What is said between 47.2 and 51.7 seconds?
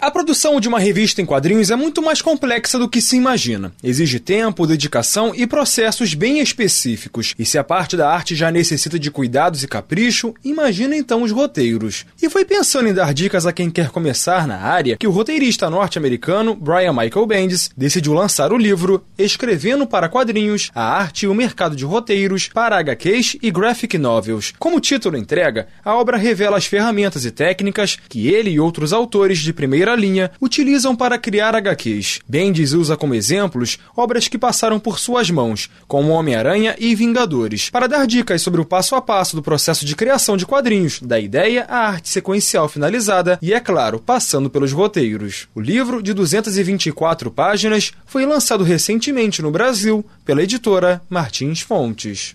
páginas, foi lançado recentemente no Brasil pela editora Martins